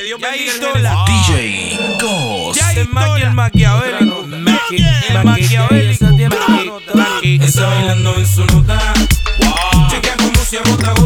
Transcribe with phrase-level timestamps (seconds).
[0.00, 0.86] Que Dios el.
[0.86, 1.04] Ah.
[1.06, 2.58] DJ Ghost.
[2.74, 4.26] El maqui, el maquiavélico.
[5.10, 6.06] El maquiavélico.
[7.22, 8.94] Está bailando en su nota.
[9.90, 10.40] Chequea cómo
[10.86, 10.99] agota.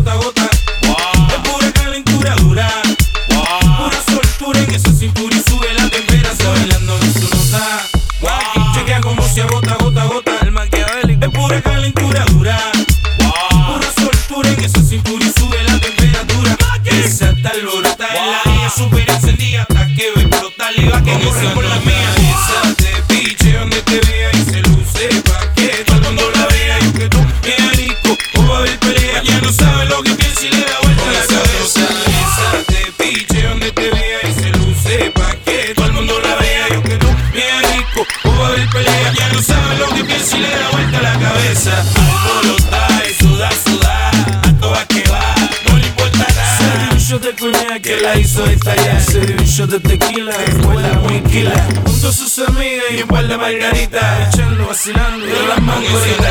[55.95, 56.24] Crazy.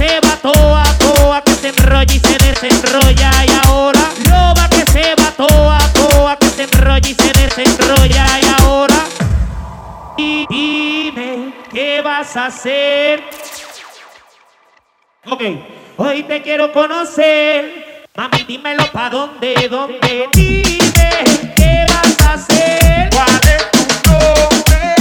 [0.00, 3.30] se va toa, toa, que se enrolla y se desenrolla.
[3.46, 8.24] Y ahora, loba que se va toa, toa, que se enrolla y se desenrolla.
[8.40, 9.00] Y ahora,
[10.16, 13.22] y dime, ¿qué vas a hacer?
[15.28, 15.42] Ok,
[15.98, 18.06] hoy te quiero conocer.
[18.16, 20.28] Mami, dímelo pa' dónde, dónde.
[20.32, 21.10] Dime,
[21.56, 23.10] ¿qué vas a hacer?
[23.12, 24.94] ¿Cuál es tu nombre?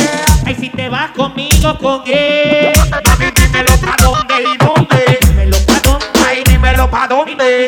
[0.46, 2.74] Ay, si te vas conmigo, con él.
[3.06, 4.79] Mami, dímelo pa' dónde y dónde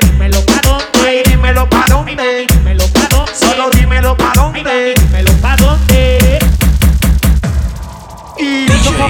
[0.01, 1.23] dímelo pa' dónde.
[1.27, 2.45] Dímelo pa' dónde.
[2.47, 3.35] dímelo pa' dónde.
[3.35, 4.95] Solo dímelo pa' dónde.
[4.95, 6.39] Dímelo pa' dónde.
[8.37, 9.09] Y yo no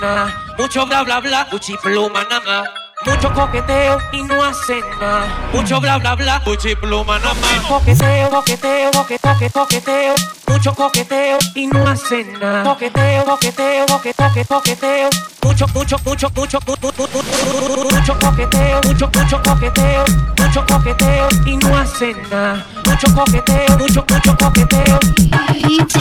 [0.00, 0.34] nada.
[0.58, 2.83] Mucho bla bla bla, uchi pluma nada.
[3.06, 5.26] Mucho coqueteo y no hacen nada.
[5.52, 7.66] Mucho bla bla bla, puchi pluma nada más.
[7.68, 10.14] Coqueteo, coqueteo, coque, coque, coqueteo.
[10.46, 12.64] Mucho coqueteo y no hacen nada.
[12.64, 15.10] Coqueteo, coqueteo, coque, coque, coqueteo.
[15.42, 20.04] Mucho, mucho, mucho, mucho, mucho coqueteo, mucho, mucho coqueteo,
[20.38, 22.66] mucho coqueteo y no hacen nada.
[22.86, 24.98] Mucho coqueteo, mucho, mucho coqueteo.
[25.62, 26.00] Mucho,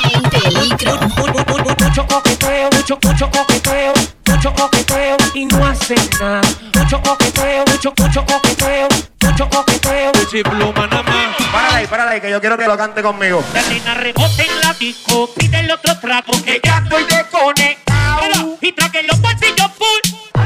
[0.57, 4.12] mucho, mucho coqueteo, mucho, mucho coqueteo
[4.43, 6.41] mucho coqueteo y no hace nada.
[6.77, 8.87] Mucho coqueteo, mucho, mucho coqueteo,
[9.21, 10.11] mucho coqueteo.
[10.21, 11.47] Uchi pluma nada más.
[11.49, 13.41] Párala ahí, párala ahí, que yo quiero que lo cante conmigo.
[13.53, 18.57] La nena rebote en la disco, pide el otro trago, que ya estoy desconectado.
[18.59, 20.43] Y traque los bolsillos full.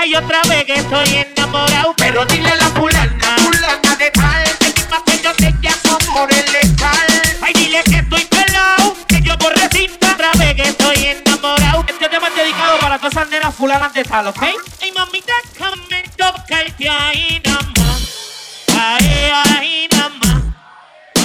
[0.00, 1.94] Hay otra vez que estoy enamorado.
[1.98, 6.32] Pero dile a la fulana, fulana de tal, que más que yo te llamo por
[6.32, 6.77] el
[13.58, 14.42] fulana de tal, ¿ok?
[14.80, 18.00] Ay, mamita, déjame tocarte ahí nada más.
[18.72, 20.42] Ahí, ahí nada más.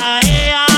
[0.02, 0.73] Ahí, ahí.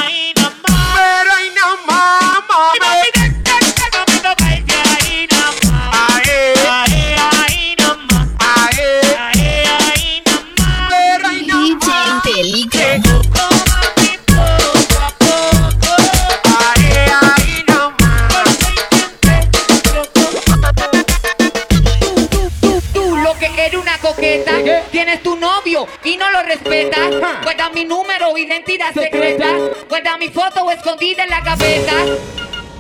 [26.03, 27.09] y no lo respetas.
[27.43, 29.47] Guarda mi número, identidad secreta.
[29.89, 31.93] Guarda mi foto escondida en la cabeza.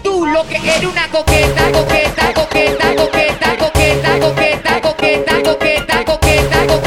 [0.03, 6.65] Tú lo que eres una coqueta, coqueta, coqueta, coqueta, coqueta, coqueta, coqueta, coqueta, coqueta, coqueta,
[6.65, 6.84] coqueta.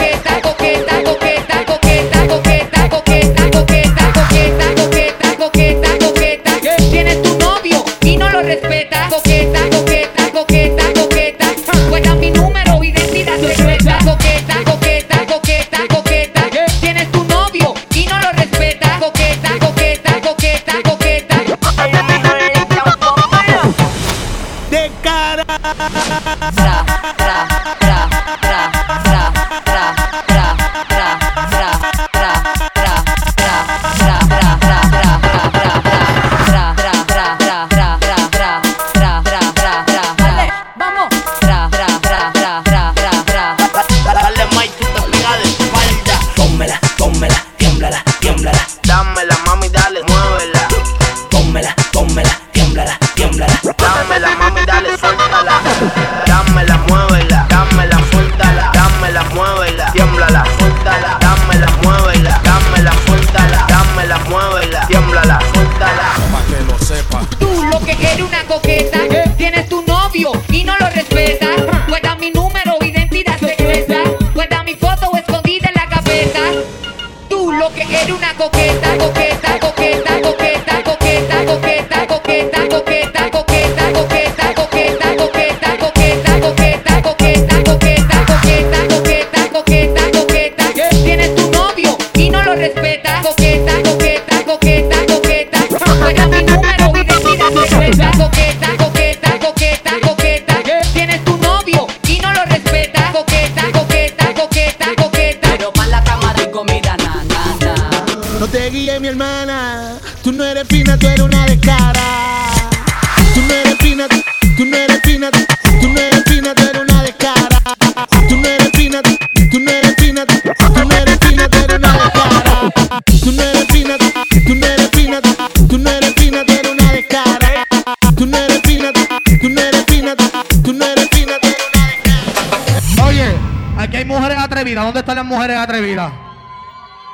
[135.09, 136.13] están las mujeres atrevidas.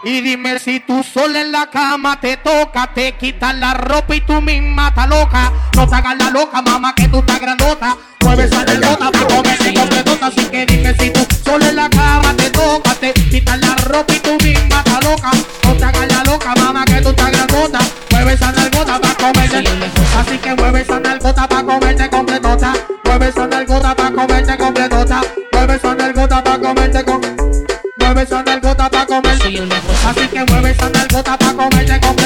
[0.02, 4.20] Y dime si tú sola en la cama te toca, te quitas la ropa y
[4.20, 5.52] tú misma estás loca.
[5.76, 7.96] No te hagas la loca, mamá, que tú estás grandota.
[8.20, 10.26] Mueve esa pelota para comer si completota.
[10.26, 14.12] Así que dime si tú sola en la cama te toca, te quitas la ropa
[14.12, 14.18] y
[29.56, 32.23] Así que mueve esa tarjeta pa' comerte con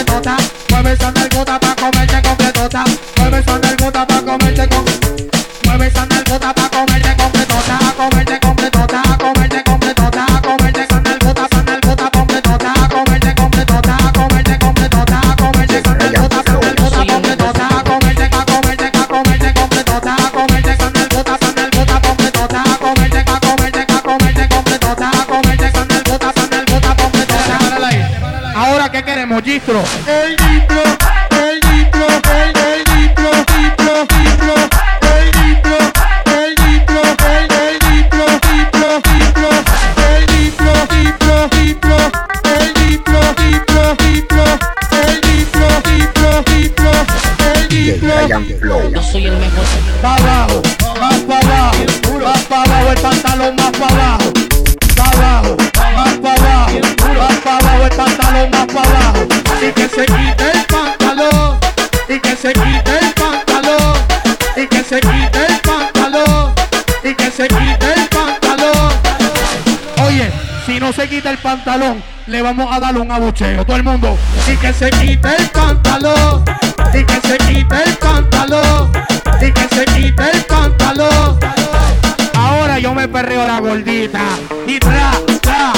[29.75, 30.48] maestro.
[71.49, 73.65] pantalón, le vamos a dar un abucheo.
[73.65, 74.19] Todo el mundo.
[74.47, 76.45] Y que se quite el pantalón.
[76.93, 78.93] Y que se quite el pantalón.
[79.41, 81.39] Y que se quite el pantalón.
[82.35, 84.21] Ahora yo me perreo la gordita.
[84.67, 85.78] Y tra, tra.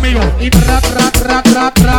[0.00, 0.20] conmigo.
[0.40, 1.89] Y rap, rap, rap, rap.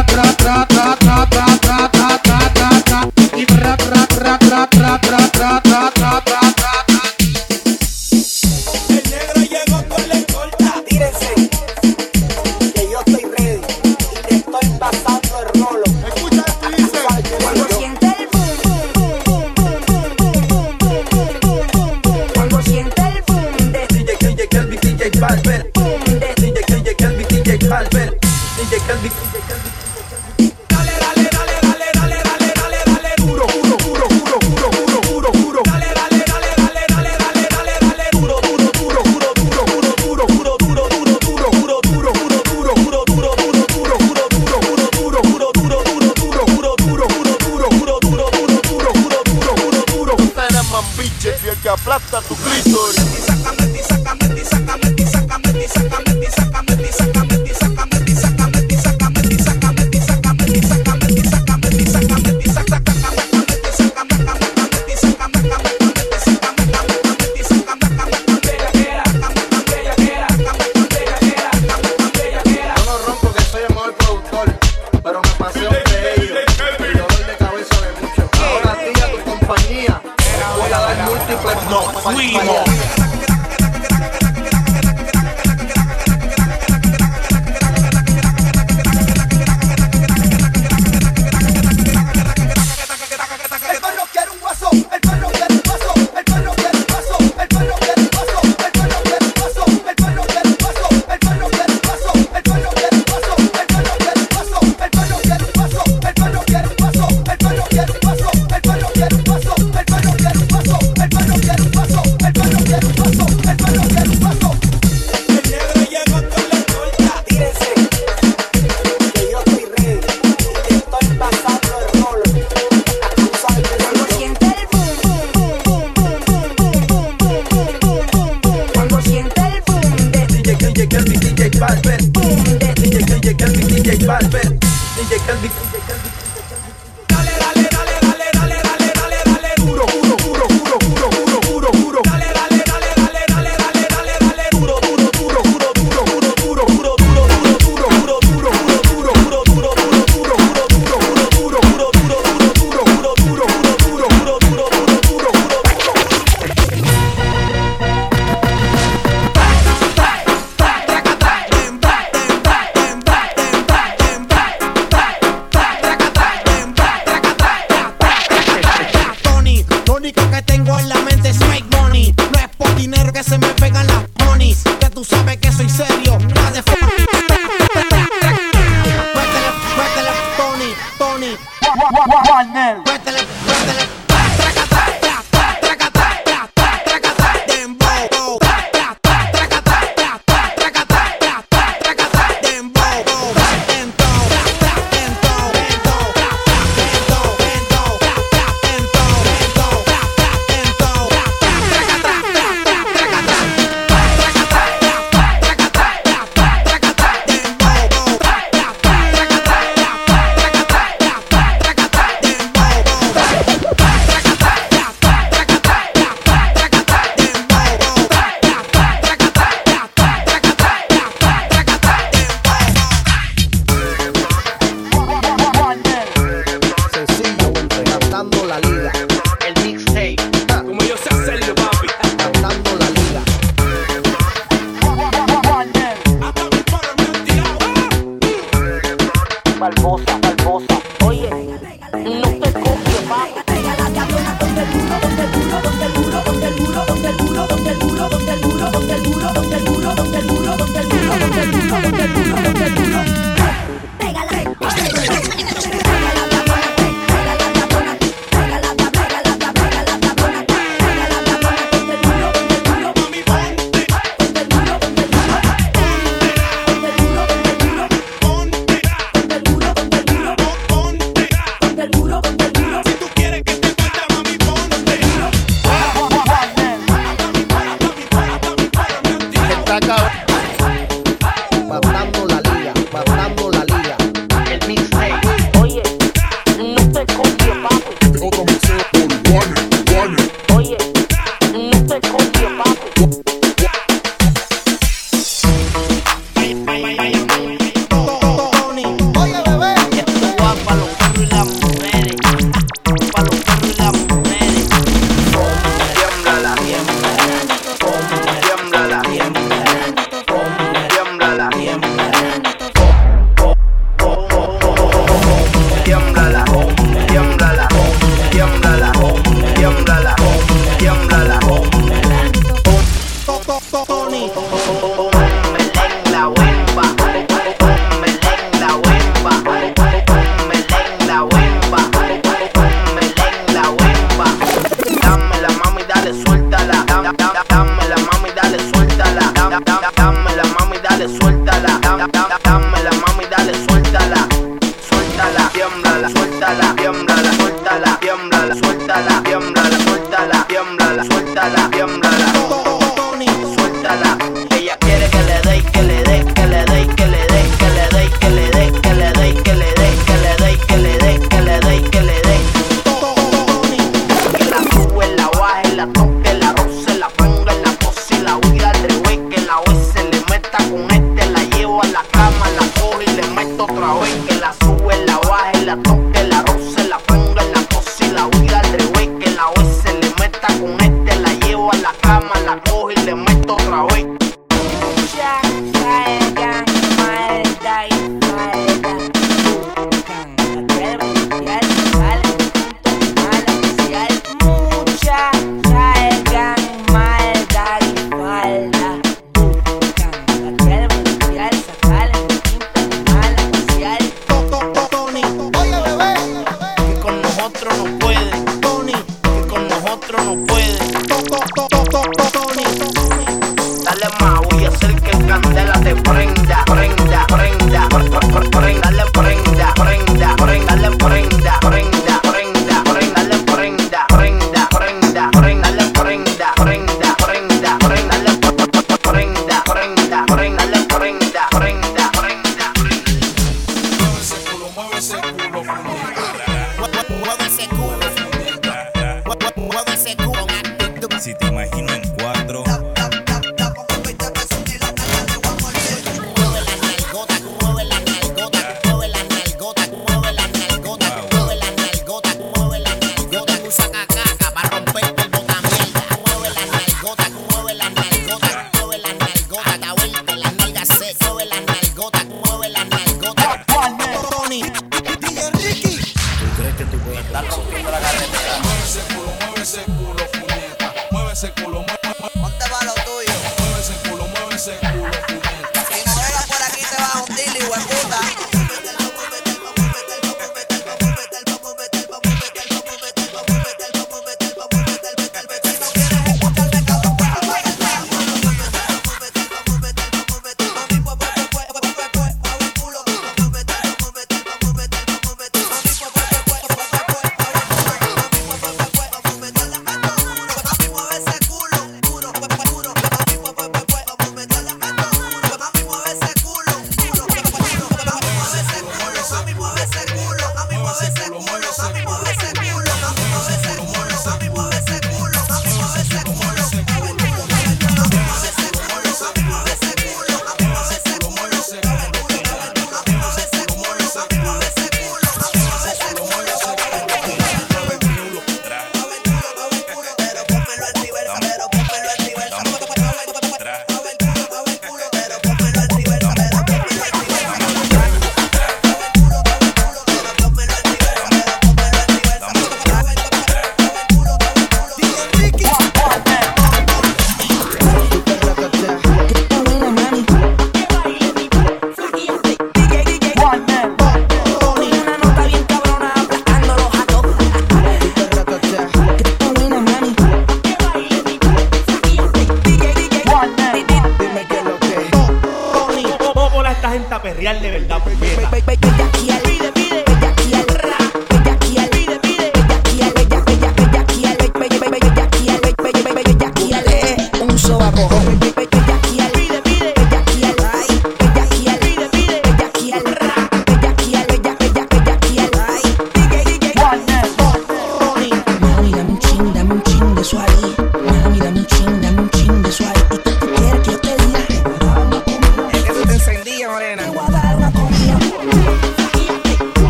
[81.82, 83.11] スイ。